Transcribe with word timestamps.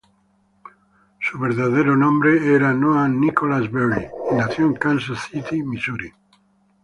Su 1.19 1.37
verdadero 1.37 1.95
nombre 1.95 2.55
era 2.55 2.73
Noah 2.73 3.07
Nicholas 3.07 3.71
Beery, 3.71 4.07
y 4.31 4.33
nació 4.35 4.65
en 4.65 4.73
Kansas 4.73 5.27
City, 5.29 5.61
Missouri. 5.61 6.11